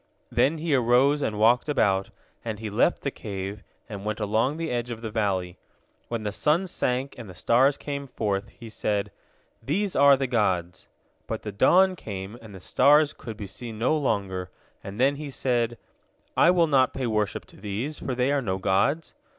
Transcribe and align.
Then 0.31 0.57
he 0.57 0.73
arose 0.73 1.21
and 1.21 1.37
walked 1.37 1.69
about, 1.69 2.09
and 2.43 2.57
he 2.57 2.71
left 2.71 3.03
the 3.03 3.11
cave, 3.11 3.61
and 3.87 4.03
went 4.03 4.19
along 4.19 4.57
the 4.57 4.71
edge 4.71 4.89
of 4.89 5.01
the 5.03 5.11
valley. 5.11 5.59
When 6.07 6.23
the 6.23 6.31
sun 6.31 6.65
sank, 6.65 7.13
and 7.19 7.29
the 7.29 7.35
stars 7.35 7.77
came 7.77 8.07
forth, 8.07 8.49
he 8.49 8.67
said, 8.67 9.11
"These 9.61 9.95
are 9.95 10.17
the 10.17 10.25
gods!" 10.25 10.87
But 11.27 11.43
the 11.43 11.51
dawn 11.51 11.95
came, 11.95 12.35
and 12.41 12.55
the 12.55 12.59
stars 12.59 13.13
could 13.13 13.37
be 13.37 13.45
seen 13.45 13.77
no 13.77 13.95
longer, 13.95 14.49
and 14.83 14.99
then 14.99 15.17
he 15.17 15.29
said, 15.29 15.77
"I 16.35 16.49
will 16.49 16.65
not 16.65 16.93
pay 16.95 17.05
worship 17.05 17.45
to 17.45 17.57
these, 17.57 17.99
for 17.99 18.15
they 18.15 18.31
are 18.31 18.41
no 18.41 18.57
gods." 18.57 19.13